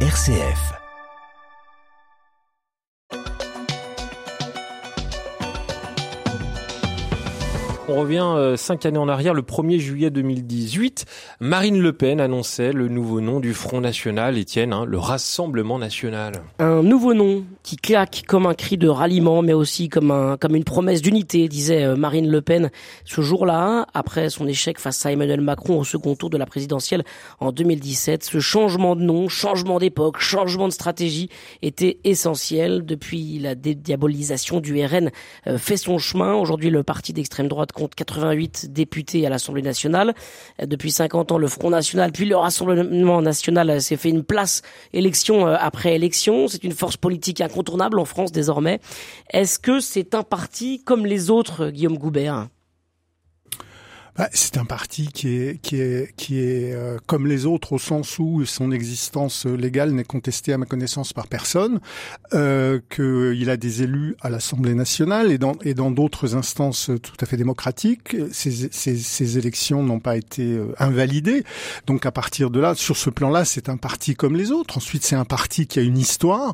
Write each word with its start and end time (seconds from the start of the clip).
RCF. 0.00 0.85
On 7.88 8.00
revient 8.00 8.32
euh, 8.34 8.56
cinq 8.56 8.84
années 8.84 8.98
en 8.98 9.08
arrière, 9.08 9.32
le 9.32 9.42
1er 9.42 9.78
juillet 9.78 10.10
2018. 10.10 11.04
Marine 11.38 11.80
Le 11.80 11.92
Pen 11.92 12.20
annonçait 12.20 12.72
le 12.72 12.88
nouveau 12.88 13.20
nom 13.20 13.38
du 13.38 13.54
Front 13.54 13.80
National, 13.80 14.36
Étienne, 14.38 14.72
hein, 14.72 14.84
le 14.84 14.98
Rassemblement 14.98 15.78
National. 15.78 16.32
Un 16.58 16.82
nouveau 16.82 17.14
nom 17.14 17.44
qui 17.62 17.76
claque 17.76 18.24
comme 18.26 18.46
un 18.46 18.54
cri 18.54 18.76
de 18.76 18.88
ralliement, 18.88 19.40
mais 19.40 19.52
aussi 19.52 19.88
comme, 19.88 20.10
un, 20.10 20.36
comme 20.36 20.56
une 20.56 20.64
promesse 20.64 21.00
d'unité, 21.00 21.46
disait 21.46 21.84
euh, 21.84 21.94
Marine 21.94 22.28
Le 22.28 22.42
Pen 22.42 22.72
ce 23.04 23.20
jour-là, 23.20 23.86
après 23.94 24.30
son 24.30 24.48
échec 24.48 24.80
face 24.80 25.06
à 25.06 25.12
Emmanuel 25.12 25.40
Macron 25.40 25.78
au 25.78 25.84
second 25.84 26.16
tour 26.16 26.28
de 26.28 26.38
la 26.38 26.46
présidentielle 26.46 27.04
en 27.38 27.52
2017. 27.52 28.24
Ce 28.24 28.40
changement 28.40 28.96
de 28.96 29.02
nom, 29.02 29.28
changement 29.28 29.78
d'époque, 29.78 30.18
changement 30.18 30.66
de 30.66 30.72
stratégie 30.72 31.30
était 31.62 32.00
essentiel. 32.02 32.84
Depuis 32.84 33.38
la 33.38 33.54
dédiabolisation 33.54 34.58
du 34.58 34.84
RN 34.84 35.12
euh, 35.46 35.56
fait 35.56 35.76
son 35.76 35.98
chemin. 35.98 36.34
Aujourd'hui, 36.34 36.70
le 36.70 36.82
parti 36.82 37.12
d'extrême 37.12 37.46
droite 37.46 37.70
compte 37.76 37.94
88 37.94 38.72
députés 38.72 39.26
à 39.26 39.30
l'Assemblée 39.30 39.62
nationale. 39.62 40.14
Depuis 40.60 40.90
50 40.90 41.32
ans, 41.32 41.38
le 41.38 41.46
Front 41.46 41.70
national, 41.70 42.10
puis 42.10 42.24
le 42.24 42.36
Rassemblement 42.36 43.20
national 43.20 43.80
s'est 43.80 43.96
fait 43.96 44.08
une 44.08 44.24
place 44.24 44.62
élection 44.92 45.46
euh, 45.46 45.56
après 45.60 45.94
élection. 45.94 46.48
C'est 46.48 46.64
une 46.64 46.72
force 46.72 46.96
politique 46.96 47.40
incontournable 47.40 47.98
en 47.98 48.06
France 48.06 48.32
désormais. 48.32 48.80
Est-ce 49.30 49.58
que 49.58 49.80
c'est 49.80 50.14
un 50.14 50.22
parti 50.22 50.82
comme 50.82 51.04
les 51.04 51.30
autres, 51.30 51.68
Guillaume 51.68 51.98
Goubert? 51.98 52.48
Bah, 54.16 54.28
c'est 54.32 54.56
un 54.58 54.64
parti 54.64 55.08
qui 55.08 55.28
est 55.36 55.60
qui 55.60 55.80
est 55.80 56.14
qui 56.16 56.38
est 56.40 56.72
euh, 56.72 56.98
comme 57.06 57.26
les 57.26 57.46
autres 57.46 57.72
au 57.72 57.78
sens 57.78 58.18
où 58.18 58.44
son 58.44 58.72
existence 58.72 59.46
légale 59.46 59.92
n'est 59.92 60.04
contestée 60.04 60.52
à 60.52 60.58
ma 60.58 60.66
connaissance 60.66 61.12
par 61.12 61.26
personne, 61.26 61.80
euh, 62.34 62.80
qu'il 62.90 63.50
a 63.50 63.56
des 63.56 63.82
élus 63.82 64.16
à 64.20 64.30
l'Assemblée 64.30 64.74
nationale 64.74 65.30
et 65.30 65.38
dans 65.38 65.54
et 65.64 65.74
dans 65.74 65.90
d'autres 65.90 66.34
instances 66.34 66.90
tout 67.02 67.16
à 67.20 67.26
fait 67.26 67.36
démocratiques. 67.36 68.16
Ces, 68.32 68.68
ces, 68.70 68.96
ces 68.96 69.38
élections 69.38 69.82
n'ont 69.82 70.00
pas 70.00 70.16
été 70.16 70.42
euh, 70.42 70.74
invalidées, 70.78 71.44
donc 71.86 72.06
à 72.06 72.12
partir 72.12 72.50
de 72.50 72.60
là, 72.60 72.74
sur 72.74 72.96
ce 72.96 73.10
plan-là, 73.10 73.44
c'est 73.44 73.68
un 73.68 73.76
parti 73.76 74.14
comme 74.14 74.36
les 74.36 74.50
autres. 74.52 74.76
Ensuite, 74.78 75.04
c'est 75.04 75.16
un 75.16 75.24
parti 75.24 75.66
qui 75.66 75.78
a 75.78 75.82
une 75.82 75.98
histoire. 75.98 76.52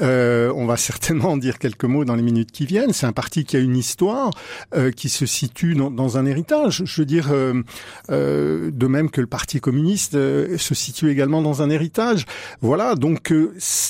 Euh, 0.00 0.52
on 0.54 0.66
va 0.66 0.76
certainement 0.76 1.30
en 1.30 1.36
dire 1.36 1.58
quelques 1.58 1.84
mots 1.84 2.04
dans 2.04 2.14
les 2.14 2.22
minutes 2.22 2.52
qui 2.52 2.66
viennent. 2.66 2.92
C'est 2.92 3.06
un 3.06 3.12
parti 3.12 3.44
qui 3.44 3.56
a 3.56 3.60
une 3.60 3.76
histoire 3.76 4.30
euh, 4.74 4.90
qui 4.90 5.08
se 5.08 5.26
situe 5.26 5.74
dans, 5.74 5.90
dans 5.90 6.18
un 6.18 6.26
héritage 6.26 6.84
veux 7.02 7.06
dire, 7.06 7.28
euh, 7.32 7.62
euh, 8.10 8.70
de 8.72 8.86
même 8.86 9.10
que 9.10 9.20
le 9.20 9.26
Parti 9.26 9.60
communiste 9.60 10.14
euh, 10.14 10.56
se 10.58 10.74
situe 10.74 11.10
également 11.10 11.42
dans 11.42 11.62
un 11.62 11.70
héritage. 11.70 12.26
Voilà, 12.60 12.94
donc 12.94 13.32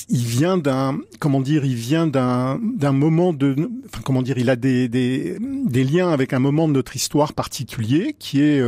il 0.09 0.25
vient 0.25 0.57
d'un, 0.57 0.97
comment 1.19 1.41
dire, 1.41 1.65
il 1.65 1.75
vient 1.75 2.07
d'un 2.07 2.59
d'un 2.61 2.91
moment 2.91 3.33
de, 3.33 3.55
enfin, 3.85 4.01
comment 4.03 4.21
dire, 4.21 4.37
il 4.37 4.49
a 4.49 4.55
des, 4.55 4.87
des, 4.87 5.37
des 5.65 5.83
liens 5.83 6.09
avec 6.09 6.33
un 6.33 6.39
moment 6.39 6.67
de 6.67 6.73
notre 6.73 6.95
histoire 6.95 7.33
particulier 7.33 8.15
qui 8.17 8.41
est 8.41 8.61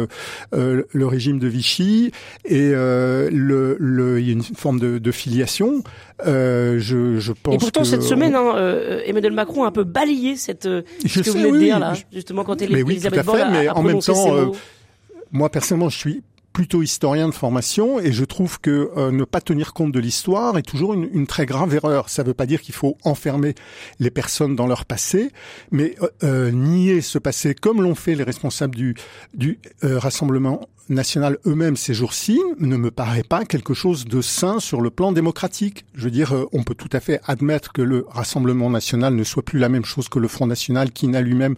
le 0.51 1.07
régime 1.07 1.39
de 1.39 1.47
Vichy 1.47 2.11
et 2.45 2.69
le, 2.71 3.77
le, 3.79 4.19
il 4.19 4.27
y 4.27 4.29
a 4.29 4.33
une 4.33 4.43
forme 4.43 4.79
de, 4.79 4.97
de 4.97 5.11
filiation. 5.11 5.83
Euh, 6.27 6.79
je, 6.79 7.19
je 7.19 7.31
pense. 7.31 7.55
Et 7.55 7.57
pourtant, 7.57 7.83
cette 7.83 8.03
semaine, 8.03 8.35
hein, 8.35 8.55
Emmanuel 9.05 9.31
Macron 9.31 9.63
a 9.63 9.67
un 9.67 9.71
peu 9.71 9.83
balayé 9.83 10.35
cette. 10.35 10.63
ce 10.63 11.19
que 11.19 11.29
vous 11.29 11.37
venez 11.37 11.51
de 11.51 11.57
dire 11.59 11.79
là, 11.79 11.93
justement 12.11 12.43
quand 12.43 12.61
il 12.61 12.75
est 12.75 12.83
oui, 12.83 12.93
Elisabeth 12.93 13.25
Borne 13.25 13.49
mais 13.51 13.69
en 13.69 13.83
même 13.83 13.99
temps, 13.99 14.28
euh, 14.33 14.51
moi 15.31 15.49
personnellement, 15.49 15.89
je 15.89 15.97
suis 15.97 16.23
plutôt 16.53 16.81
historien 16.81 17.29
de 17.29 17.33
formation 17.33 17.99
et 17.99 18.11
je 18.11 18.25
trouve 18.25 18.59
que 18.59 18.91
euh, 18.97 19.11
ne 19.11 19.23
pas 19.23 19.39
tenir 19.39 19.73
compte 19.73 19.91
de 19.91 19.99
l'histoire 19.99 20.57
est 20.57 20.63
toujours 20.63 20.93
une, 20.93 21.07
une, 21.13 21.27
très 21.27 21.45
grave 21.45 21.73
erreur. 21.75 22.09
Ça 22.09 22.23
ne 22.23 22.27
veut 22.27 22.33
pas 22.33 22.47
dire 22.47 22.61
qu'il 22.61 22.73
faut 22.73 22.97
enfermer 23.03 23.55
les 23.99 24.09
personnes 24.09 24.55
dans 24.55 24.67
leur 24.67 24.85
passé, 24.85 25.31
mais 25.71 25.95
euh, 26.01 26.09
euh 26.23 26.51
nier 26.51 27.01
ce 27.01 27.19
passé 27.19 27.53
comme 27.53 27.81
l'ont 27.81 27.95
fait 27.95 28.15
les 28.15 28.23
responsables 28.23 28.75
du, 28.75 28.95
du 29.33 29.59
Rassemblement 29.83 30.67
national 30.89 31.37
eux-mêmes 31.45 31.77
ces 31.77 31.93
jours-ci 31.93 32.41
ne 32.57 32.75
me 32.75 32.89
paraît 32.89 33.23
pas 33.23 33.45
quelque 33.45 33.75
chose 33.75 34.05
de 34.05 34.21
sain 34.21 34.59
sur 34.59 34.81
le 34.81 34.89
plan 34.89 35.11
démocratique. 35.11 35.85
Je 35.93 36.05
veux 36.05 36.11
dire, 36.11 36.33
on 36.51 36.63
peut 36.63 36.73
tout 36.73 36.89
à 36.91 36.99
fait 36.99 37.21
admettre 37.25 37.71
que 37.71 37.83
le 37.83 38.05
Rassemblement 38.09 38.71
national 38.71 39.13
ne 39.13 39.23
soit 39.23 39.43
plus 39.43 39.59
la 39.59 39.69
même 39.69 39.85
chose 39.85 40.09
que 40.09 40.17
le 40.17 40.27
Front 40.27 40.47
national 40.47 40.91
qui 40.91 41.07
n'a 41.07 41.21
lui-même 41.21 41.55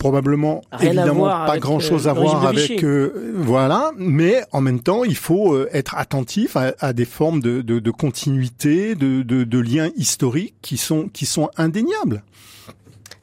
probablement 0.00 0.62
évidemment 0.80 1.26
pas 1.26 1.58
grand 1.58 1.78
chose 1.78 2.08
à 2.08 2.14
voir 2.14 2.46
avec 2.46 2.82
euh, 2.82 3.12
euh 3.14 3.32
voilà. 3.36 3.92
Mais 3.98 4.42
en 4.50 4.62
même 4.62 4.80
temps 4.80 5.04
il 5.04 5.14
faut 5.14 5.54
euh, 5.54 5.68
être 5.72 5.94
attentif 5.94 6.56
à, 6.56 6.72
à 6.80 6.92
des 6.92 7.04
formes 7.04 7.40
de, 7.40 7.60
de, 7.60 7.78
de 7.78 7.90
continuité 7.90 8.94
de, 8.94 9.22
de, 9.22 9.44
de 9.44 9.58
liens 9.58 9.90
historiques 9.96 10.54
qui 10.62 10.78
sont 10.78 11.08
qui 11.12 11.26
sont 11.26 11.50
indéniables 11.56 12.22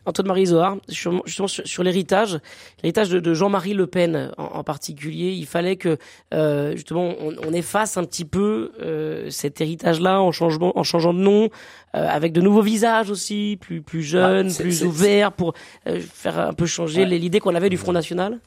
Antoine-Marie 0.07 0.47
Zohar, 0.47 0.77
sur, 0.87 1.21
sur, 1.27 1.83
l'héritage, 1.83 2.39
l'héritage 2.81 3.09
de, 3.09 3.33
Jean-Marie 3.33 3.73
Le 3.73 3.87
Pen 3.87 4.31
en, 4.37 4.63
particulier, 4.63 5.31
il 5.31 5.45
fallait 5.45 5.75
que 5.75 5.97
euh, 6.33 6.71
justement 6.71 7.13
on, 7.19 7.53
efface 7.53 7.97
un 7.97 8.03
petit 8.03 8.25
peu 8.25 8.71
euh, 8.81 9.29
cet 9.29 9.59
héritage-là 9.59 10.21
en, 10.21 10.31
changement, 10.31 10.77
en 10.79 10.83
changeant 10.83 11.13
de 11.13 11.19
nom, 11.19 11.49
euh, 11.95 12.07
avec 12.07 12.31
de 12.31 12.41
nouveaux 12.41 12.61
visages 12.61 13.11
aussi, 13.11 13.57
plus 13.59 13.81
plus 13.81 14.01
jeunes, 14.01 14.49
ah, 14.49 14.61
plus 14.61 14.83
ouverts, 14.83 15.33
pour 15.33 15.53
faire 15.85 16.39
un 16.39 16.53
peu 16.53 16.65
changer 16.65 17.05
l'idée 17.05 17.39
qu'on 17.39 17.55
avait 17.55 17.69
du 17.69 17.77
Front 17.77 17.93
National. 17.93 18.39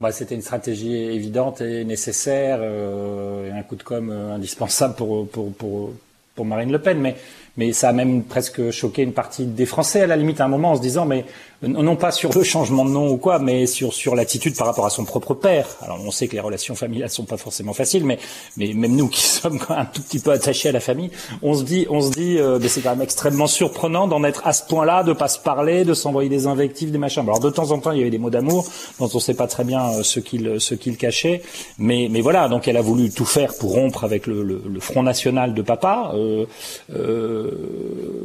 Bah, 0.00 0.12
c'était 0.12 0.34
une 0.34 0.42
stratégie 0.42 0.94
évidente 0.94 1.60
et 1.60 1.84
nécessaire, 1.84 2.62
et 2.62 3.50
un 3.50 3.62
coup 3.62 3.76
de 3.76 3.82
com 3.82 4.10
indispensable 4.10 4.94
pour, 4.94 5.28
pour, 5.28 5.52
pour, 5.52 5.92
pour 6.34 6.44
Marine 6.44 6.72
Le 6.72 6.80
Pen, 6.80 6.98
mais 7.00 7.16
mais 7.56 7.72
ça 7.72 7.90
a 7.90 7.92
même 7.92 8.22
presque 8.22 8.70
choqué 8.70 9.02
une 9.02 9.12
partie 9.12 9.46
des 9.46 9.66
Français 9.66 10.02
à 10.02 10.06
la 10.06 10.16
limite 10.16 10.40
à 10.40 10.44
un 10.44 10.48
moment 10.48 10.72
en 10.72 10.76
se 10.76 10.80
disant 10.80 11.04
mais 11.04 11.24
non 11.62 11.94
pas 11.94 12.10
sur 12.10 12.32
le 12.32 12.42
changement 12.42 12.84
de 12.84 12.90
nom 12.90 13.08
ou 13.08 13.16
quoi, 13.18 13.38
mais 13.38 13.66
sur 13.66 13.94
sur 13.94 14.16
l'attitude 14.16 14.56
par 14.56 14.66
rapport 14.66 14.84
à 14.84 14.90
son 14.90 15.04
propre 15.04 15.34
père. 15.34 15.68
Alors 15.80 15.98
on 16.04 16.10
sait 16.10 16.26
que 16.26 16.32
les 16.32 16.40
relations 16.40 16.74
familiales 16.74 17.10
sont 17.10 17.24
pas 17.24 17.36
forcément 17.36 17.72
faciles, 17.72 18.04
mais 18.04 18.18
mais 18.56 18.72
même 18.72 18.96
nous 18.96 19.08
qui 19.08 19.22
sommes 19.22 19.60
un 19.68 19.84
tout 19.84 20.02
petit 20.02 20.18
peu 20.18 20.32
attachés 20.32 20.70
à 20.70 20.72
la 20.72 20.80
famille, 20.80 21.10
on 21.42 21.54
se 21.54 21.62
dit 21.62 21.86
on 21.88 22.00
se 22.00 22.10
dit 22.10 22.38
euh, 22.38 22.58
c'est 22.66 22.80
quand 22.80 22.90
même 22.90 23.02
extrêmement 23.02 23.46
surprenant 23.46 24.08
d'en 24.08 24.24
être 24.24 24.46
à 24.46 24.52
ce 24.52 24.64
point-là, 24.64 25.04
de 25.04 25.12
pas 25.12 25.28
se 25.28 25.38
parler, 25.38 25.84
de 25.84 25.94
s'envoyer 25.94 26.28
des 26.28 26.46
invectives, 26.46 26.90
des 26.90 26.98
machins. 26.98 27.22
Alors 27.22 27.38
de 27.38 27.50
temps 27.50 27.70
en 27.70 27.78
temps 27.78 27.92
il 27.92 27.98
y 27.98 28.00
avait 28.00 28.10
des 28.10 28.18
mots 28.18 28.30
d'amour 28.30 28.66
dont 28.98 29.10
on 29.12 29.20
sait 29.20 29.34
pas 29.34 29.46
très 29.46 29.64
bien 29.64 29.88
euh, 29.92 30.02
ce 30.02 30.18
qu'il 30.18 30.60
ce 30.60 30.74
qu'il 30.74 30.96
cachait, 30.96 31.42
mais 31.78 32.08
mais 32.10 32.22
voilà 32.22 32.48
donc 32.48 32.66
elle 32.66 32.76
a 32.76 32.82
voulu 32.82 33.10
tout 33.10 33.24
faire 33.24 33.54
pour 33.54 33.72
rompre 33.72 34.02
avec 34.02 34.26
le, 34.26 34.42
le, 34.42 34.62
le 34.66 34.80
Front 34.80 35.02
National 35.02 35.54
de 35.54 35.62
papa. 35.62 36.12
Euh, 36.14 36.46
euh, 36.94 37.41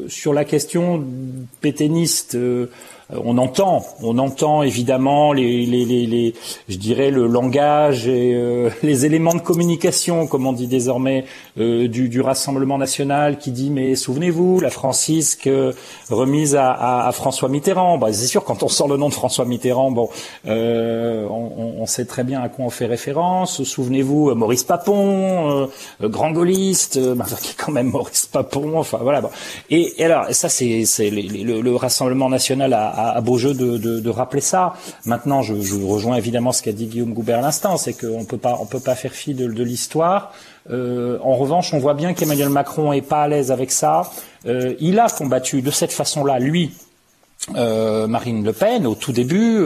sur 0.08 0.34
la 0.34 0.46
question 0.46 1.04
péténiste. 1.62 2.38
Euh, 3.12 3.18
euh, 3.18 3.22
on 3.24 3.38
entend, 3.38 3.86
on 4.02 4.18
entend 4.18 4.64
évidemment 4.64 5.34
les, 5.34 5.66
les, 5.66 5.86
les, 5.86 6.06
les 6.06 6.34
je 6.70 6.78
dirais 6.78 7.12
le 7.12 7.28
langage 7.28 8.08
et 8.08 8.34
euh, 8.34 8.70
les 8.84 9.06
éléments 9.06 9.34
de 9.34 9.40
communication, 9.40 10.28
comme 10.28 10.46
on 10.48 10.54
dit 10.54 10.68
désormais, 10.68 11.26
euh, 11.60 11.88
du, 11.88 12.10
du, 12.10 12.22
Rassemblement 12.22 12.78
national, 12.78 13.38
qui 13.38 13.52
dit 13.52 13.70
mais 13.70 13.96
souvenez-vous, 13.96 14.60
la 14.60 14.70
Francisque 14.70 15.50
remise 16.10 16.56
à, 16.56 16.72
à, 16.72 17.08
à, 17.08 17.12
François 17.12 17.50
Mitterrand. 17.50 17.98
Bah, 17.98 18.12
c'est 18.12 18.28
sûr, 18.28 18.44
quand 18.44 18.64
on 18.64 18.68
sort 18.68 18.88
le 18.88 18.98
nom 18.98 19.10
de 19.10 19.14
François 19.14 19.46
Mitterrand, 19.46 19.92
bon, 19.92 20.10
on, 20.46 21.74
on, 21.80 21.86
sait 21.86 22.06
très 22.06 22.24
bien 22.24 22.42
à 22.42 22.50
quoi 22.50 22.66
on 22.66 22.70
fait 22.70 22.86
référence. 22.86 23.64
Souvenez-vous, 23.64 24.36
Maurice 24.36 24.64
Papon, 24.64 25.70
grand 26.02 26.32
gaulliste, 26.32 27.00
bah, 27.16 27.26
qui 27.42 27.52
est 27.52 27.56
quand 27.58 27.72
même 27.72 27.92
Maurice 27.92 28.26
Papon. 28.26 28.78
Enfin 28.78 29.00
voilà. 29.02 29.22
Bon. 29.22 29.30
Et, 29.70 30.02
et, 30.02 30.06
alors 30.06 30.26
ça, 30.32 30.50
c'est 30.50 30.86
le, 31.00 31.62
le 31.62 31.76
Rassemblement 31.76 32.30
national 32.30 32.74
a 32.74 32.97
à, 32.98 33.22
beau 33.22 33.38
jeu 33.38 33.54
de, 33.54 34.10
rappeler 34.10 34.42
ça. 34.42 34.74
Maintenant, 35.06 35.42
je, 35.42 35.62
je, 35.62 35.76
rejoins 35.76 36.16
évidemment 36.16 36.52
ce 36.52 36.64
qu'a 36.64 36.72
dit 36.72 36.88
Guillaume 36.88 37.14
Goubert 37.14 37.40
à 37.40 37.42
l'instant, 37.42 37.78
c'est 37.78 37.94
qu'on 37.94 38.26
peut 38.26 38.38
pas, 38.38 38.58
on 38.60 38.66
peut 38.66 38.80
pas 38.80 38.96
faire 38.96 39.14
fi 39.14 39.34
de, 39.34 39.64
l'histoire. 39.64 40.34
Euh, 40.72 41.20
en 41.22 41.36
revanche, 41.36 41.74
on 41.74 41.80
voit 41.80 41.94
bien 41.94 42.14
qu'Emmanuel 42.14 42.50
Macron 42.50 42.92
est 42.92 43.02
pas 43.02 43.24
à 43.24 43.28
l'aise 43.28 43.52
avec 43.52 43.72
ça. 43.72 44.10
Euh, 44.46 44.74
il 44.80 45.00
a 45.00 45.08
combattu 45.10 45.62
de 45.62 45.72
cette 45.72 45.92
façon-là, 45.92 46.40
lui, 46.40 46.72
euh, 47.56 48.08
Marine 48.08 48.44
Le 48.44 48.52
Pen 48.52 48.88
au 48.88 48.96
tout 48.96 49.12
début, 49.12 49.64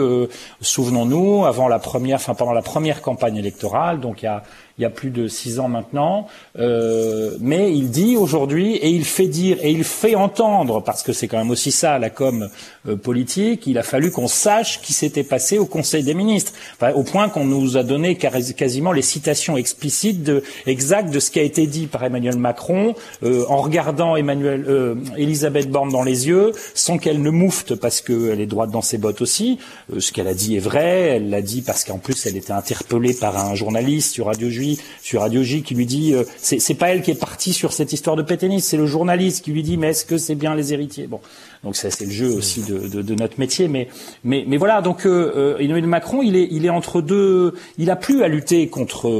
souvenons-nous, 0.60 1.46
avant 1.46 1.68
la 1.68 1.78
première, 1.78 2.16
enfin 2.16 2.34
pendant 2.34 2.52
la 2.52 2.62
première 2.62 3.00
campagne 3.00 3.36
électorale, 3.36 4.00
donc 4.00 4.22
il 4.22 4.26
y 4.26 4.28
a, 4.28 4.42
il 4.78 4.82
y 4.82 4.84
a 4.84 4.90
plus 4.90 5.10
de 5.10 5.28
six 5.28 5.58
ans 5.58 5.68
maintenant. 5.68 6.26
Euh, 6.58 7.36
mais 7.40 7.72
il 7.72 7.90
dit 7.90 8.16
aujourd'hui 8.16 8.76
et 8.76 8.88
il 8.88 9.04
fait 9.04 9.26
dire 9.26 9.58
et 9.62 9.70
il 9.70 9.84
fait 9.84 10.14
entendre, 10.14 10.82
parce 10.82 11.02
que 11.02 11.12
c'est 11.12 11.28
quand 11.28 11.38
même 11.38 11.50
aussi 11.50 11.72
ça 11.72 11.98
la 11.98 12.10
com 12.10 12.48
euh, 12.88 12.96
politique. 12.96 13.66
Il 13.66 13.78
a 13.78 13.82
fallu 13.82 14.10
qu'on 14.10 14.28
sache 14.28 14.80
qui 14.80 14.92
s'était 14.92 15.24
passé 15.24 15.58
au 15.58 15.66
Conseil 15.66 16.02
des 16.02 16.14
ministres, 16.14 16.52
au 16.94 17.02
point 17.02 17.28
qu'on 17.28 17.44
nous 17.44 17.76
a 17.76 17.82
donné 17.82 18.16
quasiment 18.16 18.92
les 18.92 19.02
citations 19.02 19.56
explicites 19.56 20.30
exactes 20.66 21.10
de 21.10 21.20
ce 21.20 21.30
qui 21.30 21.38
a 21.38 21.42
été 21.42 21.66
dit 21.66 21.86
par 21.86 22.04
Emmanuel 22.04 22.36
Macron 22.36 22.94
euh, 23.22 23.44
en 23.48 23.58
regardant 23.58 24.16
Emmanuel, 24.16 24.96
Elisabeth 25.16 25.70
Borne 25.70 25.90
dans 25.90 26.02
les 26.02 26.28
yeux, 26.28 26.52
sans 26.74 26.98
qu'elle 26.98 27.22
ne 27.22 27.30
moufte 27.30 27.74
parce 27.74 28.00
qu'elle 28.00 28.40
est 28.40 28.46
droite 28.46 28.70
dans 28.70 28.82
ses 28.82 28.98
bottes 28.98 29.22
aussi. 29.22 29.58
ce 29.98 30.12
qu'elle 30.12 30.28
a 30.28 30.34
dit 30.34 30.56
est 30.56 30.60
vrai. 30.60 31.12
Elle 31.16 31.30
l'a 31.30 31.42
dit 31.42 31.62
parce 31.62 31.84
qu'en 31.84 31.98
plus 31.98 32.26
elle 32.26 32.36
était 32.36 32.52
interpellée 32.52 33.14
par 33.14 33.36
un 33.36 33.54
journaliste 33.54 34.12
sur 34.12 34.26
Radio 34.26 34.48
aujourd'hui 34.62 34.78
sur 35.02 35.20
Radio 35.20 35.42
J 35.42 35.62
qui 35.62 35.74
lui 35.74 35.86
dit, 35.86 36.14
euh, 36.14 36.24
c'est 36.38 36.74
pas 36.74 36.88
elle 36.90 37.02
qui 37.02 37.10
est 37.10 37.18
partie 37.18 37.52
sur 37.52 37.72
cette 37.72 37.92
histoire 37.92 38.16
de 38.16 38.22
pétainisme, 38.22 38.66
c'est 38.68 38.76
le 38.76 38.86
journaliste 38.86 39.44
qui 39.44 39.52
lui 39.52 39.62
dit, 39.62 39.76
mais 39.76 39.88
est-ce 39.88 40.04
que 40.04 40.18
c'est 40.18 40.34
bien 40.34 40.54
les 40.54 40.72
héritiers? 40.72 41.06
Bon, 41.06 41.20
donc 41.64 41.76
ça 41.76 41.90
c'est 41.90 42.04
le 42.04 42.10
jeu 42.10 42.32
aussi 42.32 42.62
de, 42.62 42.78
de, 42.88 43.02
de, 43.02 43.14
notre 43.14 43.38
métier, 43.38 43.68
mais 43.68 43.88
mais 44.24 44.44
mais 44.46 44.56
voilà. 44.56 44.80
Donc 44.82 45.06
euh, 45.06 45.58
Emmanuel 45.58 45.86
Macron, 45.86 46.22
il 46.22 46.36
est 46.36 46.48
il 46.50 46.64
est 46.64 46.70
entre 46.70 47.00
deux, 47.00 47.54
il 47.78 47.90
a 47.90 47.96
plus 47.96 48.22
à 48.22 48.28
lutter 48.28 48.68
contre 48.68 49.10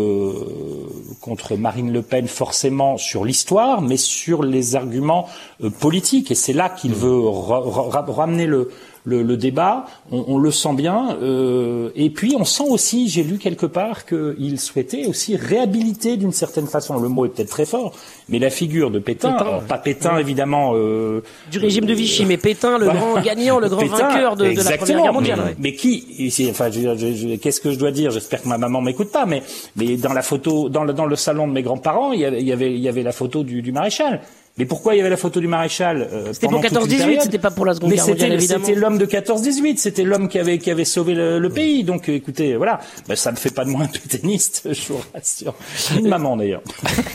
contre 1.21 1.57
Marine 1.57 1.93
Le 1.93 2.03
Pen 2.03 2.27
forcément 2.27 2.97
sur 2.97 3.25
l'histoire, 3.25 3.81
mais 3.83 3.97
sur 3.97 4.43
les 4.43 4.77
arguments 4.77 5.29
politiques, 5.81 6.31
et 6.31 6.35
c'est 6.35 6.53
là 6.53 6.69
qu'il 6.69 6.95
veut 6.95 7.21
ramener 7.21 8.47
le 8.47 8.71
le, 9.05 9.23
le 9.23 9.37
débat, 9.37 9.87
on, 10.11 10.25
on, 10.29 10.39
le 10.39 10.51
sent 10.51 10.75
bien. 10.75 11.17
Euh, 11.21 11.91
et 11.97 12.11
puis 12.11 12.35
on 12.39 12.45
sent 12.45 12.65
aussi, 12.69 13.09
j'ai 13.09 13.25
lu 13.25 13.39
quelque 13.39 13.67
part 13.67 14.07
qu'il 14.07 14.61
souhaitait 14.61 15.07
aussi 15.07 15.37
réhabiliter 15.37 16.17
d'une 16.17 16.33
certaine 16.33 16.67
façon, 16.67 17.01
le 17.01 17.09
mot 17.09 17.27
est 17.27 17.31
peut-être 17.31 17.51
très 17.51 17.67
fort, 17.67 17.95
mais 18.29 18.39
la 18.39 18.51
figure 18.51 18.91
de 18.91 18.99
Pétain, 18.99 19.33
pas 19.69 19.79
Pétain 19.79 20.19
évidemment. 20.19 20.73
Euh, 20.75 21.23
du 21.51 21.59
régime 21.59 21.85
de 21.85 21.95
Vichy, 21.95 22.25
mais 22.27 22.37
Pétain, 22.37 22.79
le 22.79 22.87
grand 22.87 23.21
gagnant, 23.21 23.59
le 23.59 23.69
grand 23.69 23.85
vainqueur 23.85 24.37
de, 24.37 24.53
de, 24.53 24.63
la 24.63 24.77
Première 24.77 25.03
Guerre 25.03 25.13
mondiale. 25.13 25.57
Mais, 25.59 25.75
qui, 25.75 26.33
enfin, 26.51 26.71
qu'est-ce 26.71 27.61
que 27.61 27.73
je 27.73 27.79
dois 27.79 27.91
dire 27.91 28.11
J'espère 28.11 28.43
que 28.43 28.49
ma 28.49 28.59
maman 28.59 28.81
m'écoute 28.81 29.11
pas, 29.11 29.27
mais, 29.27 29.43
mais 29.77 29.97
dans 29.97 30.13
la 30.13 30.23
photo, 30.23 30.69
dans 30.69 30.85
le, 30.85 30.93
dans 30.93 31.07
le 31.07 31.17
salon 31.17 31.49
de 31.49 31.53
mes 31.53 31.63
grands-parents, 31.63 32.13
il 32.13 32.21
y 32.21 32.25
avait, 32.25 32.41
il 32.41 32.47
y 32.47 32.53
avait, 32.53 32.73
il 32.73 32.81
y 32.81 32.89
avait 32.89 33.03
la 33.03 33.13
photo 33.13 33.43
du, 33.43 33.63
du 33.63 33.73
maréchal. 33.73 34.21
Mais 34.59 34.67
pourquoi 34.67 34.95
il 34.95 34.99
y 34.99 35.01
avait 35.01 35.09
la 35.09 35.17
photo 35.17 35.41
du 35.41 35.47
maréchal 35.47 36.09
euh, 36.13 36.33
C'était 36.35 36.47
pour 36.47 36.61
14-18, 36.61 37.21
c'était 37.21 37.39
pas 37.39 37.51
pour 37.51 37.65
la 37.65 37.73
Seconde 37.73 37.93
Guerre 37.93 38.07
mondiale, 38.07 38.33
évidemment. 38.35 38.65
C'était 38.67 38.79
l'homme 38.79 38.99
de 38.99 39.07
14-18, 39.07 39.79
c'était 39.79 40.03
l'homme 40.03 40.29
qui 40.29 40.39
avait 40.39 40.59
qui 40.59 40.71
avait 40.71 40.85
sauvé 40.85 41.15
le, 41.15 41.49
pays. 41.49 41.85
Donc, 41.85 42.11
écoutez, 42.11 42.57
voilà, 42.57 42.79
ben, 43.09 43.17
ça 43.17 43.31
me 43.31 43.37
fait 43.37 43.55
pas 43.55 43.65
de 43.65 43.71
moi 43.71 43.83
un 43.85 43.87
pétainiste, 43.87 44.69
je 44.73 44.93
vous 44.93 45.01
rassure. 45.15 45.55
Une 45.99 46.09
maman 46.09 46.37
d'ailleurs. 46.37 46.61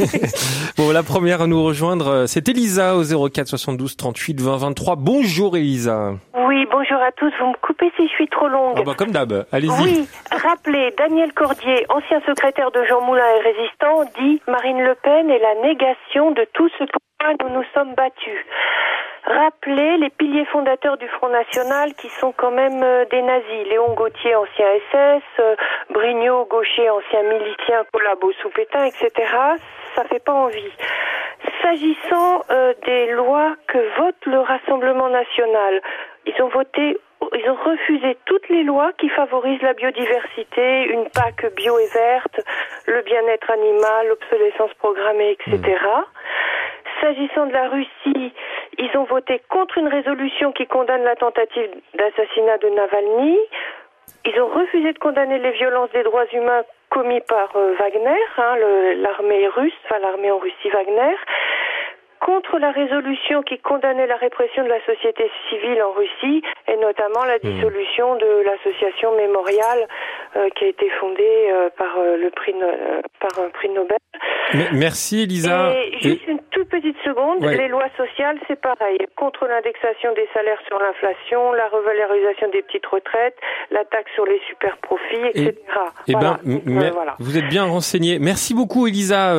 bon, 0.78 0.92
la 0.92 1.04
première 1.04 1.42
à 1.44 1.48
nous 1.48 1.63
rejoindre, 1.63 2.07
euh, 2.07 2.25
c'est 2.25 2.50
Elisa 2.50 2.95
au 2.95 3.30
04 3.30 3.48
72 3.48 3.95
38 3.95 4.42
20 4.42 4.57
23. 4.57 4.95
Bonjour 4.95 5.57
Elisa. 5.57 6.13
Oui, 6.48 6.66
bonjour 6.72 6.98
à 6.98 7.12
tous. 7.12 7.31
Vous 7.40 7.50
me 7.50 7.57
coupez 7.62 7.92
si 7.98 8.07
je 8.07 8.13
suis 8.13 8.28
trop 8.30 8.48
longue. 8.48 8.83
Bah, 8.83 8.95
comme 8.98 9.12
d'hab, 9.12 9.45
allez-y. 9.51 9.83
Oui, 9.83 10.07
rappelez, 10.31 10.92
Daniel 10.98 11.31
Cordier, 11.33 11.86
ancien 11.90 12.19
secrétaire 12.25 12.72
de 12.72 12.83
Jean 12.90 13.01
Moulin 13.01 13.22
et 13.38 13.48
résistant, 13.48 14.10
dit 14.19 14.42
Marine 14.48 14.80
Le 14.80 14.95
Pen 15.04 15.30
est 15.30 15.40
la 15.40 15.68
négation 15.68 16.31
de 16.31 16.48
tout 16.54 16.69
ce 16.80 16.86
que 16.86 17.06
nous 17.40 17.50
nous 17.50 17.64
sommes 17.74 17.94
battus. 17.96 18.46
Rappelez 19.25 19.98
les 19.98 20.10
piliers 20.10 20.46
fondateurs 20.46 20.98
du 20.98 21.08
Front 21.10 21.30
National 21.30 21.94
qui 21.96 22.08
sont 22.10 22.31
quand 22.31 22.52
même 22.52 22.81
euh, 22.81 23.04
des 23.12 23.22
nazis. 23.22 23.68
Léon 23.69 23.94
Gauthier, 23.94 24.36
ancien 24.36 24.66
SS, 24.92 25.24
euh, 25.40 25.56
Brignot, 25.90 26.46
gaucher, 26.46 26.90
ancien 26.90 27.24
milicien, 27.24 27.84
collabo 27.92 28.31
sous 28.42 28.50
Pétain, 28.50 28.86
etc. 28.86 29.12
Ça 29.96 30.06
fait 30.06 30.24
pas 30.24 30.34
envie. 30.34 30.72
S'agissant 31.62 32.44
euh, 32.52 32.74
des 32.86 33.12
lois 33.12 33.56
que 33.68 33.80
vote 34.00 34.25
le 34.25 34.40
Rassemblement 34.40 35.10
National, 35.10 35.81
ils 36.25 36.42
ont 36.42 36.50
voté 36.50 36.98
ils 37.34 37.50
ont 37.50 37.56
refusé 37.56 38.18
toutes 38.25 38.48
les 38.50 38.64
lois 38.64 38.92
qui 39.00 39.10
favorisent 39.10 39.62
la 39.62 39.74
biodiversité, 39.74 40.84
une 40.84 41.10
PAC 41.10 41.54
bio 41.56 41.78
et 41.80 41.88
verte, 41.88 42.40
le 42.86 43.02
bien-être 43.02 43.50
animal, 43.50 44.08
l'obsolescence 44.08 44.74
programmée, 44.75 45.31
etc. 45.31 45.78
S'agissant 47.01 47.45
de 47.45 47.54
la 47.54 47.69
Russie, 47.69 48.34
ils 48.78 48.98
ont 48.98 49.04
voté 49.04 49.42
contre 49.50 49.78
une 49.78 49.88
résolution 49.88 50.51
qui 50.51 50.66
condamne 50.68 51.04
la 51.04 51.16
tentative 51.16 51.69
d'assassinat 51.94 52.57
de 52.57 52.69
Navalny. 52.69 53.38
Ils 54.25 54.42
ont 54.42 54.48
refusé 54.48 54.94
de 54.94 55.00
condamner 55.00 55.39
les 55.39 55.51
violences 55.51 55.92
des 55.92 56.04
droits 56.04 56.25
humains 56.34 56.63
commis 56.89 57.22
par 57.22 57.56
euh, 57.56 57.74
Wagner, 57.80 58.24
hein, 58.38 58.56
l'armée 58.98 59.48
russe, 59.48 59.74
enfin 59.86 60.00
l'armée 60.00 60.31
en 60.31 60.38
Russie 60.38 60.69
Wagner 60.72 61.16
contre 62.19 62.60
la 62.60 62.72
résolution 62.72 63.44
qui 63.44 63.60
condamnait 63.60 64.08
la 64.08 64.16
répression 64.16 64.64
de 64.64 64.69
la 64.69 64.84
société 64.86 65.30
civile 65.50 65.81
en 65.84 65.92
Russie 65.92 66.42
et 66.68 66.78
notamment 66.78 67.24
la 67.25 67.38
hmm. 67.38 67.52
dissolution 67.52 68.16
de 68.16 68.44
l'association 68.46 69.16
Mémorial 69.16 69.88
euh, 70.36 70.50
qui 70.56 70.66
a 70.66 70.68
été 70.68 70.90
fondée 71.00 71.48
euh, 71.50 71.69
par 71.78 71.98
euh, 72.00 72.18
le 72.18 72.30
prix 72.30 72.54
par 73.19 73.44
un 73.44 73.50
prix 73.50 73.69
Nobel. 73.69 73.98
merci 74.74 75.24
Elisa. 75.24 75.74
Et 75.74 75.98
juste 76.00 76.28
une 76.28 76.40
toute 76.52 76.69
petite 76.69 76.98
seconde, 77.04 77.44
les 77.44 77.68
lois 77.68 77.90
sociales 77.98 78.38
c'est 78.48 78.60
pareil, 78.60 78.98
contre 79.16 79.46
l'indexation 79.48 80.14
des 80.14 80.28
salaires 80.34 80.60
sur 80.68 80.80
l'inflation, 80.80 81.54
la 81.54 81.68
revalorisation 81.68 82.50
des 82.50 82.62
petites 82.62 82.86
retraites, 82.86 83.36
la 83.72 83.86
taxe 83.86 84.12
sur 84.16 84.25
les 84.25 84.40
super 84.48 84.78
profits, 84.78 85.28
etc. 85.34 85.56
Et, 86.08 86.14
ben, 86.14 86.40
voilà. 86.94 87.16
vous 87.19 87.38
êtes 87.38 87.48
bien 87.50 87.66
renseigné. 87.66 88.19
Merci 88.19 88.54
beaucoup 88.54 88.88
Elisa 88.88 89.34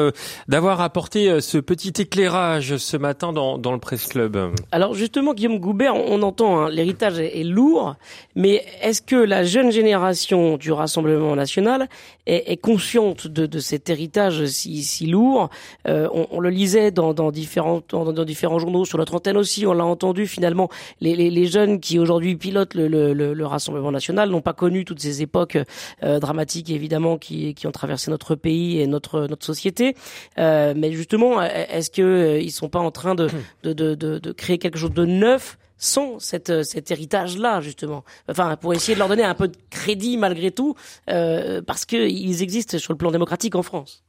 d'avoir 0.47 0.81
apporté 0.81 1.41
ce 1.41 1.59
petit 1.59 1.93
éclairage 2.03 2.68
ce 2.77 2.97
matin 2.97 3.33
dans, 3.33 3.73
le 3.73 3.79
Presse 3.79 4.07
Club. 4.07 4.37
Alors 4.73 4.95
justement, 4.95 5.35
Guillaume 5.35 5.59
Goubert, 5.59 5.95
on, 5.95 6.23
entend, 6.23 6.59
hein, 6.59 6.71
l'héritage 6.71 7.19
est, 7.19 7.45
lourd, 7.45 7.97
mais 8.35 8.65
est-ce 8.83 9.01
que 9.01 9.17
la 9.17 9.45
jeune 9.45 9.71
génération 9.71 10.57
du 10.57 10.73
Rassemblement 10.73 11.35
national 11.35 11.89
est, 12.29 12.53
est 12.53 12.57
consciente 12.57 13.27
de, 13.27 13.47
de, 13.47 13.59
cet 13.59 13.91
héritage 13.91 14.47
si, 14.47 14.85
si 14.85 15.07
lourd 15.07 15.49
euh, 15.89 16.09
on, 16.13 16.27
on, 16.31 16.41
le 16.41 16.51
lisait 16.51 16.91
dans, 16.91 17.15
dans, 17.15 17.31
différents, 17.33 17.83
dans, 17.89 18.13
dans, 18.13 18.25
différents 18.25 18.59
journaux, 18.59 18.85
sur 18.85 18.99
notre 18.99 19.15
antenne 19.15 19.37
aussi, 19.37 19.67
on 19.67 19.73
l'a 19.73 19.85
entendu 19.85 20.27
finalement, 20.27 20.69
les, 21.01 21.17
les, 21.17 21.31
les 21.31 21.47
jeunes 21.47 21.81
qui 21.81 21.99
aujourd'hui 21.99 22.37
pilotent 22.37 22.75
le, 22.75 22.87
le, 22.89 23.13
le, 23.13 23.47
Rassemblement 23.49 23.91
national 23.91 24.29
n'ont 24.29 24.43
pas 24.43 24.53
connu 24.53 24.85
toutes 24.85 25.01
ces 25.01 25.23
époques 25.23 25.57
euh, 26.03 26.19
dramatiques 26.21 26.69
évidemment 26.69 27.17
qui, 27.17 27.55
qui 27.55 27.67
ont 27.67 27.73
traversé 27.73 28.11
notre 28.11 28.35
pays 28.35 28.81
et 28.81 28.87
notre, 28.87 29.27
notre 29.27 29.47
société. 29.47 29.97
Euh, 30.39 30.75
mais 30.77 30.93
justement, 30.93 31.41
est-ce 31.43 31.91
que 31.91 32.03
euh, 32.03 32.41
ils 32.41 32.51
sont 32.51 32.69
pas 32.69 32.79
en 32.79 32.91
train 32.91 33.15
de, 33.15 33.29
de, 33.63 33.73
de, 33.73 33.95
de, 33.95 34.33
créer 34.33 34.59
quelque 34.59 34.79
chose 34.79 34.93
de 34.93 35.07
neuf 35.07 35.59
sans 35.79 36.19
cette, 36.19 36.63
cet 36.65 36.91
héritage-là, 36.91 37.61
justement. 37.61 38.05
Enfin, 38.29 38.57
pour 38.57 38.75
essayer 38.75 38.95
de 38.95 38.99
leur 38.99 39.09
donner 39.09 39.25
un 39.25 39.35
peu 39.35 39.49
de 39.49 39.57
crédit 39.71 40.17
malgré 40.19 40.51
tout, 40.51 40.75
euh, 41.09 41.63
parce 41.63 41.85
qu'ils 41.85 42.43
existent 42.43 42.79
sur 42.79 42.93
le 42.93 42.99
plan 42.99 43.11
démocratique 43.11 43.55
en 43.55 43.63
France. 43.63 44.05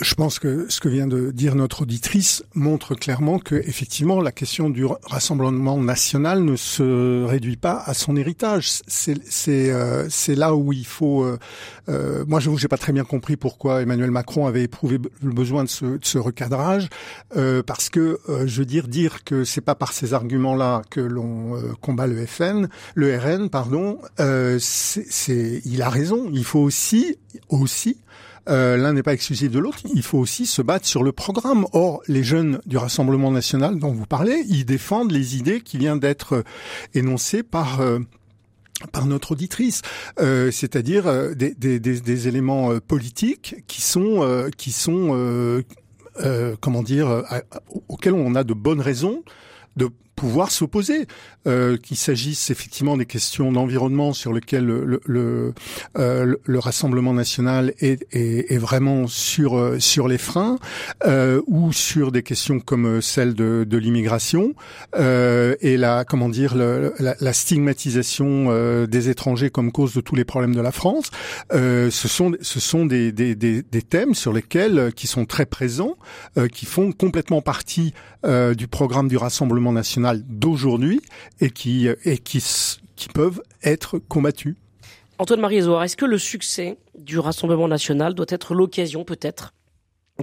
Je 0.00 0.14
pense 0.14 0.40
que 0.40 0.66
ce 0.68 0.80
que 0.80 0.88
vient 0.88 1.06
de 1.06 1.30
dire 1.30 1.54
notre 1.54 1.82
auditrice 1.82 2.42
montre 2.54 2.96
clairement 2.96 3.38
que 3.38 3.54
effectivement 3.54 4.20
la 4.20 4.32
question 4.32 4.68
du 4.68 4.84
rassemblement 4.84 5.78
national 5.78 6.42
ne 6.42 6.56
se 6.56 7.24
réduit 7.24 7.56
pas 7.56 7.80
à 7.86 7.94
son 7.94 8.16
héritage. 8.16 8.80
C'est 8.88 9.70
euh, 9.70 10.08
là 10.28 10.54
où 10.54 10.72
il 10.72 10.86
faut. 10.86 11.22
Euh, 11.22 11.38
euh 11.88 12.24
moi, 12.26 12.40
je 12.40 12.50
n'ai 12.50 12.68
pas 12.68 12.76
très 12.76 12.92
bien 12.92 13.04
compris 13.04 13.36
pourquoi 13.36 13.82
Emmanuel 13.82 14.10
Macron 14.10 14.46
avait 14.46 14.64
éprouvé 14.64 14.98
le 15.22 15.32
besoin 15.32 15.62
de 15.62 15.68
ce, 15.68 15.84
de 15.84 16.04
ce 16.04 16.18
recadrage, 16.18 16.88
euh, 17.36 17.62
parce 17.62 17.88
que 17.88 18.18
euh, 18.28 18.46
je 18.46 18.58
veux 18.58 18.66
dire 18.66 18.88
dire 18.88 19.22
que 19.22 19.44
c'est 19.44 19.60
pas 19.60 19.76
par 19.76 19.92
ces 19.92 20.12
arguments-là 20.12 20.82
que 20.90 21.00
l'on 21.00 21.60
combat 21.80 22.08
le 22.08 22.26
FN, 22.26 22.68
le 22.94 23.16
RN, 23.16 23.48
pardon. 23.48 23.98
c'est 24.18 25.62
il 25.64 25.82
a 25.82 25.88
raison. 25.88 26.28
Il 26.32 26.44
faut 26.44 26.60
aussi 26.60 27.16
aussi 27.48 27.98
euh, 28.48 28.76
l'un 28.76 28.92
n'est 28.92 29.02
pas 29.02 29.12
exclusif 29.12 29.50
de 29.50 29.58
l'autre. 29.58 29.78
Il 29.94 30.02
faut 30.02 30.18
aussi 30.18 30.46
se 30.46 30.62
battre 30.62 30.86
sur 30.86 31.02
le 31.02 31.12
programme. 31.12 31.66
Or, 31.72 32.02
les 32.08 32.22
jeunes 32.22 32.60
du 32.66 32.76
Rassemblement 32.76 33.30
national 33.30 33.78
dont 33.78 33.92
vous 33.92 34.06
parlez, 34.06 34.44
ils 34.48 34.64
défendent 34.64 35.12
les 35.12 35.36
idées 35.36 35.60
qui 35.60 35.78
viennent 35.78 36.00
d'être 36.00 36.34
euh, 36.34 36.42
énoncées 36.94 37.42
par 37.42 37.80
euh, 37.80 38.00
par 38.92 39.06
notre 39.06 39.32
auditrice, 39.32 39.82
euh, 40.18 40.50
c'est-à-dire 40.50 41.04
des, 41.36 41.54
des, 41.54 41.78
des, 41.78 42.00
des, 42.00 42.28
éléments 42.28 42.78
politiques 42.80 43.54
qui 43.68 43.80
sont 43.80 44.50
qui 44.58 44.72
sont 44.72 45.62
comment 46.60 46.82
dire 46.82 47.24
auxquels 47.88 48.12
on 48.14 48.34
a 48.34 48.42
de 48.42 48.52
bonnes 48.52 48.80
raisons 48.80 49.22
de 49.76 49.88
pouvoir 50.14 50.50
s'opposer, 50.50 51.06
euh, 51.46 51.76
qu'il 51.76 51.96
s'agisse 51.96 52.50
effectivement 52.50 52.96
des 52.96 53.06
questions 53.06 53.52
d'environnement 53.52 54.12
sur 54.12 54.32
lesquelles 54.32 54.64
le, 54.64 55.00
le, 55.04 55.54
euh, 55.98 56.34
le, 56.44 56.58
Rassemblement 56.58 57.12
national 57.12 57.74
est, 57.80 58.06
est, 58.12 58.52
est, 58.52 58.58
vraiment 58.58 59.06
sur 59.06 59.58
euh, 59.58 59.78
sur 59.78 60.08
les 60.08 60.18
freins, 60.18 60.58
euh, 61.06 61.42
ou 61.46 61.72
sur 61.72 62.12
des 62.12 62.22
questions 62.22 62.60
comme 62.60 63.02
celle 63.02 63.34
de, 63.34 63.66
de 63.68 63.76
l'immigration 63.76 64.54
euh, 64.96 65.56
et 65.60 65.76
la 65.76 66.04
comment 66.04 66.28
dire 66.28 66.54
la, 66.54 66.90
la, 67.20 67.32
stigmatisation 67.32 68.46
euh, 68.48 68.86
des 68.86 69.10
étrangers 69.10 69.50
comme 69.50 69.72
cause 69.72 69.94
de 69.94 70.00
tous 70.00 70.14
les 70.14 70.24
problèmes 70.24 70.54
de 70.54 70.60
la 70.60 70.72
France. 70.72 71.10
ce 71.52 71.90
sont 71.90 72.32
ce 72.40 72.60
sont 72.60 72.86
des, 72.86 73.12
des, 73.12 73.34
des, 73.34 73.62
des, 73.62 73.82
thèmes 73.82 74.14
sur 74.14 74.32
lesquels 74.32 74.92
qui 74.94 75.06
sont 75.06 75.26
très 75.26 75.46
présents, 75.46 75.96
qui 76.52 76.66
font 76.66 76.92
complètement 76.92 77.42
partie 77.42 77.92
du 78.56 78.68
programme 78.68 79.08
du 79.08 79.16
Rassemblement 79.16 79.72
national 79.72 80.03
d'aujourd'hui 80.12 81.00
et 81.40 81.50
qui 81.50 81.88
et 82.04 82.18
qui 82.18 82.40
peuvent 83.12 83.42
être 83.62 83.98
combattus. 83.98 84.56
Antoine 85.18 85.40
Marie 85.40 85.58
Est-ce 85.58 85.96
que 85.96 86.04
le 86.04 86.18
succès 86.18 86.76
du 86.98 87.18
Rassemblement 87.18 87.68
national 87.68 88.14
doit 88.14 88.26
être 88.28 88.54
l'occasion 88.54 89.04
peut-être 89.04 89.54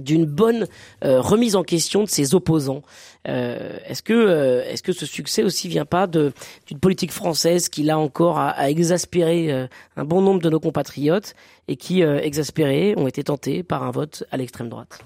d'une 0.00 0.24
bonne 0.24 0.66
euh, 1.04 1.20
remise 1.20 1.56
en 1.56 1.62
question 1.62 2.04
de 2.04 2.08
ses 2.08 2.34
opposants? 2.34 2.82
Euh, 3.26 3.78
est-ce 3.86 4.02
que 4.02 4.12
euh, 4.12 4.76
ce 4.76 5.06
succès 5.06 5.42
aussi 5.42 5.68
vient 5.68 5.84
pas 5.84 6.06
d'une 6.06 6.32
politique 6.80 7.12
française 7.12 7.68
qui 7.68 7.82
là 7.82 7.98
encore 7.98 8.38
a 8.38 8.70
exaspéré 8.70 9.68
un 9.96 10.04
bon 10.04 10.20
nombre 10.20 10.42
de 10.42 10.50
nos 10.50 10.60
compatriotes 10.60 11.34
et 11.68 11.76
qui 11.76 12.02
exaspérés 12.02 12.94
ont 12.96 13.06
été 13.06 13.24
tentés 13.24 13.62
par 13.62 13.82
un 13.84 13.90
vote 13.90 14.24
à 14.30 14.36
l'extrême 14.36 14.68
droite? 14.68 15.00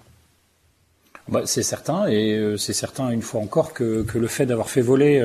Bah, 1.29 1.43
C'est 1.45 1.63
certain 1.63 2.07
et 2.09 2.55
c'est 2.59 2.73
certain 2.73 3.11
une 3.11 3.23
fois 3.23 3.41
encore 3.41 3.73
que, 3.73 4.03
que 4.03 4.19
le 4.19 4.27
fait 4.27 4.47
d'avoir 4.47 4.71
fait 4.71 4.81
voler 4.81 5.21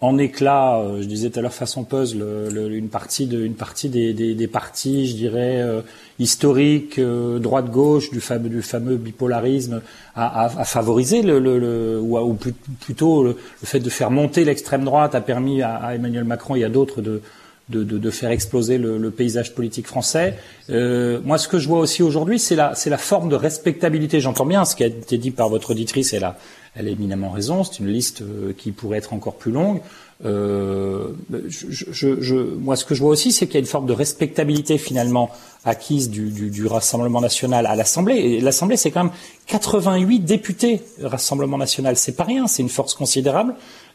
en 0.00 0.16
éclat, 0.16 0.78
euh, 0.78 1.02
je 1.02 1.06
disais 1.06 1.28
tout 1.28 1.40
à 1.40 1.42
l'heure 1.42 1.52
façon 1.52 1.82
puzzle, 1.82 2.22
une 2.70 2.88
partie 2.88 3.26
de, 3.26 3.44
une 3.44 3.54
partie 3.54 3.88
des, 3.88 4.12
des, 4.12 4.46
partis, 4.46 5.08
je 5.08 5.16
dirais 5.16 5.60
euh, 5.60 5.82
historiques, 6.20 7.00
euh, 7.00 7.40
droite-gauche 7.40 8.10
du 8.10 8.20
fameux, 8.20 8.48
du 8.48 8.62
fameux 8.62 8.96
bipolarisme, 8.96 9.82
a, 10.14 10.44
a, 10.44 10.64
favorisé 10.64 11.22
le, 11.22 11.40
le, 11.40 12.00
ou, 12.00 12.38
plutôt 12.80 13.24
le, 13.24 13.36
fait 13.64 13.80
de 13.80 13.90
faire 13.90 14.12
monter 14.12 14.44
l'extrême 14.44 14.84
droite 14.84 15.16
a 15.16 15.20
permis 15.20 15.62
à, 15.62 15.74
à, 15.74 15.94
Emmanuel 15.96 16.24
Macron 16.24 16.54
et 16.54 16.62
à 16.62 16.68
d'autres 16.68 17.02
de, 17.02 17.20
de, 17.68 17.84
de, 17.84 17.98
de, 17.98 18.10
faire 18.10 18.30
exploser 18.30 18.78
le, 18.78 19.10
paysage 19.10 19.54
politique 19.54 19.86
français. 19.86 20.34
Euh, 20.70 21.20
moi, 21.24 21.38
ce 21.38 21.48
que 21.48 21.58
je 21.58 21.68
vois 21.68 21.80
aussi 21.80 22.02
aujourd'hui, 22.02 22.38
c'est 22.38 22.56
la, 22.56 22.72
la 22.86 22.98
forme 22.98 23.28
de 23.28 23.36
respectabilité. 23.36 24.20
J'entends 24.20 24.46
bien 24.46 24.64
ce 24.64 24.76
qui 24.76 24.84
a 24.84 24.86
été 24.86 25.18
dit 25.18 25.30
par 25.30 25.48
votre 25.48 25.72
auditrice, 25.72 26.12
et 26.12 26.18
là, 26.18 26.38
elle 26.74 26.88
a 26.88 26.90
éminemment 26.90 27.30
raison. 27.30 27.64
C'est 27.64 27.80
une 27.80 27.88
liste 27.88 28.22
euh, 28.22 28.52
qui 28.56 28.72
pourrait 28.72 28.98
être 28.98 29.12
encore 29.12 29.34
plus 29.34 29.52
longue. 29.52 29.80
Euh, 30.24 31.08
je, 31.48 32.20
je, 32.20 32.34
moi, 32.34 32.76
ce 32.76 32.84
que 32.84 32.94
je 32.94 33.00
vois 33.02 33.10
aussi, 33.10 33.32
c'est 33.32 33.46
qu'il 33.46 33.54
y 33.54 33.58
a 33.58 33.60
une 33.60 33.66
forme 33.66 33.86
de 33.86 33.92
respectabilité 33.92 34.78
finalement 34.78 35.30
acquise 35.64 36.10
du, 36.10 36.30
du, 36.30 36.50
du 36.50 36.66
Rassemblement 36.66 37.20
national 37.20 37.66
à 37.66 37.76
l'Assemblée. 37.76 38.16
Et 38.16 38.40
l'Assemblée, 38.40 38.76
c'est 38.76 38.90
quand 38.90 39.04
même 39.04 39.12
88 39.46 40.20
députés 40.20 40.82
Rassemblement 41.02 41.58
national. 41.58 41.96
C'est 41.96 42.16
pas 42.16 42.24
rien, 42.24 42.46
c'est 42.46 42.62
une 42.62 42.68
force 42.68 42.94
considérable. 42.94 43.54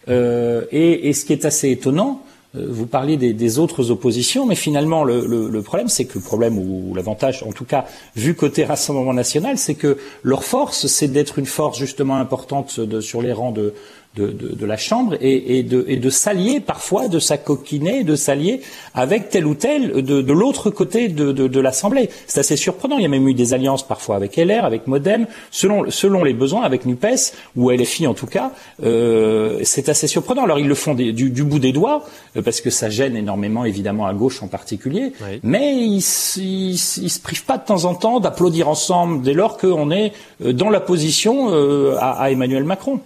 Euh, 0.10 0.66
et, 0.72 1.10
et, 1.10 1.14
ce 1.14 1.26
qui 1.26 1.34
est 1.34 1.46
assez 1.46 1.72
étonnant, 1.72 2.22
vous 2.54 2.86
parliez 2.86 3.18
des, 3.18 3.60
autres 3.60 3.90
oppositions, 3.90 4.46
mais 4.46 4.56
finalement 4.56 5.04
le, 5.04 5.62
problème, 5.62 5.88
c'est 5.88 6.06
que 6.06 6.20
le 6.20 6.24
problème 6.24 6.58
ou 6.58 6.94
l'avantage, 6.96 7.44
en 7.44 7.52
tout 7.52 7.66
cas 7.66 7.86
vu 8.16 8.36
côté 8.36 8.64
Rassemblement 8.64 9.14
national, 9.14 9.58
c'est 9.58 9.76
que 9.76 9.98
leur 10.22 10.44
force, 10.44 10.86
c'est 10.88 11.08
d'être 11.08 11.40
une 11.40 11.46
force 11.46 11.80
justement 11.80 12.18
importante 12.18 12.80
sur 13.02 13.22
les 13.22 13.34
rangs 13.34 13.52
de, 13.52 13.74
de, 14.16 14.28
de, 14.28 14.56
de, 14.56 14.66
la 14.66 14.78
Chambre 14.78 15.16
et, 15.22 15.58
et, 15.58 15.64
de, 15.64 15.86
et 15.88 15.98
de 15.98 16.10
s'allier 16.10 16.60
parfois, 16.60 17.08
de 17.08 17.20
s'acoquiner, 17.20 18.04
de 18.04 18.16
s'allier 18.16 18.62
avec 18.94 19.30
tel 19.30 19.46
ou 19.46 19.56
tel 19.56 20.04
de, 20.04 20.22
de 20.22 20.34
l'autre 20.34 20.70
côté 20.70 21.08
de, 21.08 21.32
de, 21.32 21.60
l'Assemblée. 21.60 22.10
C'est 22.28 22.40
assez 22.40 22.56
surprenant. 22.56 22.98
Il 22.98 23.04
y 23.04 23.06
a 23.06 23.10
même 23.10 23.28
eu 23.28 23.34
des 23.34 23.54
alliances 23.54 23.88
parfois 23.88 24.16
avec 24.16 24.38
LR, 24.38 24.66
avec 24.66 24.88
Modem, 24.88 25.26
selon, 25.52 25.90
selon 25.90 26.24
les 26.24 26.34
besoins, 26.34 26.62
avec 26.62 26.86
NUPES 26.86 27.34
ou 27.56 27.72
LFI 27.72 28.08
en 28.08 28.14
tout 28.14 28.28
cas. 28.28 28.52
Euh, 28.84 29.60
c'est 29.64 29.90
assez 29.90 30.08
surprenant. 30.08 30.44
Alors 30.44 30.60
ils 30.60 30.68
le 30.68 30.76
font 30.76 30.94
du, 30.94 31.12
du, 31.12 31.44
bout 31.44 31.60
des 31.60 31.72
doigts 31.72 32.06
euh, 32.38 32.42
parce 32.42 32.62
que 32.62 32.70
ça 32.70 32.90
gêne 32.90 33.16
énormément, 33.16 33.66
évidemment 33.66 34.06
à 34.06 34.14
gauche 34.14 34.44
en 34.44 34.48
particulier. 34.48 35.14
Mais 35.42 35.76
ils, 35.76 36.04
ils, 36.38 36.78
se 36.78 37.20
privent 37.20 37.46
pas 37.46 37.58
de 37.58 37.66
temps 37.66 37.86
en 37.86 37.96
temps 37.96 38.20
d'applaudir 38.20 38.70
ensemble 38.70 39.24
dès 39.24 39.34
lors 39.34 39.58
qu'on 39.58 39.92
est 39.92 40.14
euh, 40.44 40.54
dans 40.54 40.70
la 40.70 40.80
position 40.80 41.50
euh, 41.52 41.96
à, 42.00 42.22
à 42.22 42.32
Emmanuel 42.32 42.64
Macron. 42.64 43.00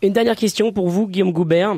Une 0.00 0.12
dernière 0.12 0.36
question 0.36 0.72
pour 0.72 0.88
vous, 0.88 1.08
Guillaume 1.08 1.32
Goubert. 1.32 1.74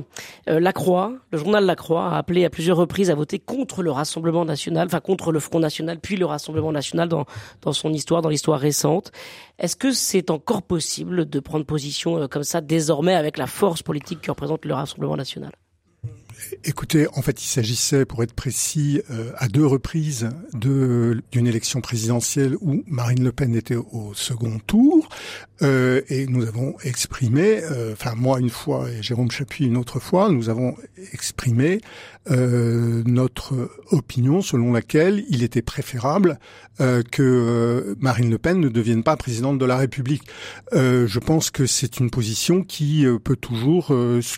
Euh, 0.50 0.60
la 0.60 0.74
Croix, 0.74 1.14
le 1.30 1.38
journal 1.38 1.64
La 1.64 1.74
Croix, 1.74 2.04
a 2.10 2.18
appelé 2.18 2.44
à 2.44 2.50
plusieurs 2.50 2.76
reprises 2.76 3.10
à 3.10 3.14
voter 3.14 3.38
contre 3.38 3.82
le 3.82 3.90
Rassemblement 3.90 4.44
national, 4.44 4.88
enfin 4.88 5.00
contre 5.00 5.32
le 5.32 5.40
Front 5.40 5.58
national, 5.58 5.98
puis 5.98 6.16
le 6.16 6.26
Rassemblement 6.26 6.70
national 6.70 7.08
dans, 7.08 7.24
dans 7.62 7.72
son 7.72 7.94
histoire, 7.94 8.20
dans 8.20 8.28
l'histoire 8.28 8.60
récente. 8.60 9.10
Est-ce 9.58 9.74
que 9.74 9.92
c'est 9.92 10.30
encore 10.30 10.60
possible 10.62 11.30
de 11.30 11.40
prendre 11.40 11.64
position 11.64 12.18
euh, 12.18 12.26
comme 12.28 12.42
ça 12.42 12.60
désormais 12.60 13.14
avec 13.14 13.38
la 13.38 13.46
force 13.46 13.82
politique 13.82 14.20
que 14.20 14.30
représente 14.30 14.66
le 14.66 14.74
Rassemblement 14.74 15.16
national? 15.16 15.52
Écoutez, 16.64 17.06
en 17.14 17.22
fait, 17.22 17.42
il 17.42 17.46
s'agissait, 17.46 18.04
pour 18.04 18.22
être 18.22 18.32
précis, 18.34 19.02
euh, 19.10 19.32
à 19.36 19.48
deux 19.48 19.66
reprises 19.66 20.28
de 20.54 21.22
d'une 21.32 21.46
élection 21.46 21.80
présidentielle 21.80 22.56
où 22.60 22.82
Marine 22.86 23.24
Le 23.24 23.32
Pen 23.32 23.54
était 23.54 23.76
au 23.76 24.12
second 24.14 24.58
tour, 24.66 25.08
euh, 25.62 26.02
et 26.08 26.26
nous 26.26 26.46
avons 26.46 26.76
exprimé, 26.84 27.60
euh, 27.62 27.92
enfin 27.92 28.14
moi 28.14 28.40
une 28.40 28.50
fois 28.50 28.90
et 28.90 29.02
Jérôme 29.02 29.30
Chapuis 29.30 29.66
une 29.66 29.76
autre 29.76 30.00
fois, 30.00 30.30
nous 30.30 30.48
avons 30.48 30.76
exprimé 31.12 31.80
notre 32.28 33.70
opinion 33.90 34.42
selon 34.42 34.72
laquelle 34.72 35.24
il 35.30 35.42
était 35.42 35.62
préférable 35.62 36.38
que 36.78 37.96
Marine 37.98 38.30
Le 38.30 38.38
Pen 38.38 38.60
ne 38.60 38.68
devienne 38.68 39.02
pas 39.02 39.16
présidente 39.16 39.58
de 39.58 39.64
la 39.64 39.76
République. 39.78 40.22
je 40.72 41.18
pense 41.18 41.50
que 41.50 41.66
c'est 41.66 41.98
une 41.98 42.10
position 42.10 42.62
qui 42.62 43.06
peut 43.24 43.36
toujours, 43.36 43.92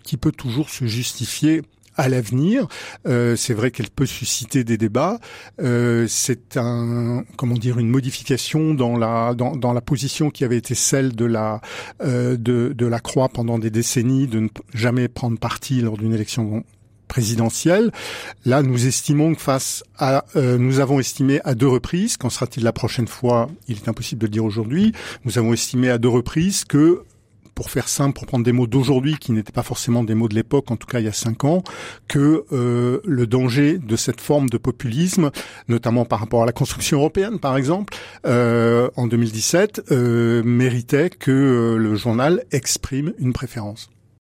qui 0.04 0.16
peut 0.16 0.32
toujours 0.32 0.70
se 0.70 0.86
justifier 0.86 1.62
à 1.96 2.08
l'avenir. 2.08 2.66
Euh, 3.06 3.36
c'est 3.36 3.54
vrai 3.54 3.70
qu'elle 3.70 3.90
peut 3.90 4.06
susciter 4.06 4.64
des 4.64 4.76
débats. 4.76 5.18
Euh, 5.60 6.06
c'est 6.08 6.56
un 6.56 7.24
comment 7.36 7.54
dire 7.54 7.78
une 7.78 7.88
modification 7.88 8.74
dans 8.74 8.96
la 8.96 9.34
dans, 9.34 9.56
dans, 9.56 9.72
la 9.72 9.80
position 9.80 10.30
qui 10.30 10.44
avait 10.44 10.58
été 10.58 10.74
celle 10.74 11.14
de 11.14 11.24
la 11.24 11.60
euh, 12.02 12.36
de, 12.36 12.72
de 12.76 12.86
la 12.86 13.00
Croix 13.00 13.28
pendant 13.28 13.58
des 13.58 13.70
décennies 13.70 14.26
de 14.26 14.40
ne 14.40 14.48
jamais 14.74 15.08
prendre 15.08 15.38
parti 15.38 15.80
lors 15.80 15.96
d'une 15.96 16.12
élection 16.12 16.64
présidentielle. 17.12 17.92
Là, 18.46 18.62
nous 18.62 18.86
estimons 18.86 19.34
que 19.34 19.42
face 19.42 19.84
à, 19.98 20.24
euh, 20.34 20.56
nous 20.56 20.80
avons 20.80 20.98
estimé 20.98 21.42
à 21.44 21.54
deux 21.54 21.68
reprises, 21.68 22.16
qu'en 22.16 22.30
sera-t-il 22.30 22.64
la 22.64 22.72
prochaine 22.72 23.06
fois? 23.06 23.50
Il 23.68 23.76
est 23.76 23.86
impossible 23.86 24.22
de 24.22 24.26
le 24.26 24.30
dire 24.30 24.44
aujourd'hui. 24.46 24.94
Nous 25.26 25.36
avons 25.36 25.52
estimé 25.52 25.90
à 25.90 25.98
deux 25.98 26.08
reprises 26.08 26.64
que 26.64 27.02
pour 27.54 27.70
faire 27.70 27.88
simple, 27.88 28.14
pour 28.14 28.26
prendre 28.26 28.44
des 28.44 28.52
mots 28.52 28.66
d'aujourd'hui 28.66 29.16
qui 29.18 29.32
n'étaient 29.32 29.52
pas 29.52 29.62
forcément 29.62 30.04
des 30.04 30.14
mots 30.14 30.28
de 30.28 30.34
l'époque, 30.34 30.70
en 30.70 30.76
tout 30.76 30.86
cas 30.86 31.00
il 31.00 31.04
y 31.04 31.08
a 31.08 31.12
cinq 31.12 31.44
ans, 31.44 31.62
que 32.08 32.44
euh, 32.52 33.00
le 33.04 33.26
danger 33.26 33.78
de 33.78 33.96
cette 33.96 34.20
forme 34.20 34.48
de 34.48 34.58
populisme, 34.58 35.30
notamment 35.68 36.04
par 36.04 36.20
rapport 36.20 36.42
à 36.42 36.46
la 36.46 36.52
construction 36.52 36.98
européenne, 36.98 37.38
par 37.38 37.56
exemple, 37.56 37.94
euh, 38.26 38.88
en 38.96 39.06
2017, 39.06 39.82
euh, 39.90 40.42
méritait 40.42 41.10
que 41.10 41.76
le 41.78 41.94
journal 41.94 42.44
exprime 42.52 43.12
une 43.18 43.32
préférence. 43.32 43.91